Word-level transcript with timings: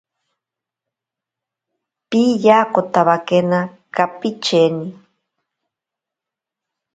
Piyakotawakena 2.09 3.59
kapicheni. 3.95 4.85